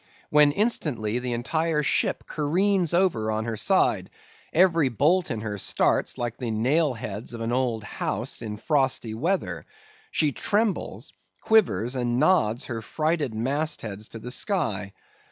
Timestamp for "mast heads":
13.35-14.09